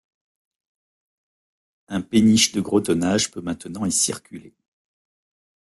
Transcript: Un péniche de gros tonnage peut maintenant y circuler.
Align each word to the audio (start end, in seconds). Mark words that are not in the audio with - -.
Un 1.87 2.01
péniche 2.01 2.53
de 2.53 2.61
gros 2.61 2.81
tonnage 2.81 3.29
peut 3.29 3.39
maintenant 3.41 3.85
y 3.85 3.91
circuler. 3.91 4.55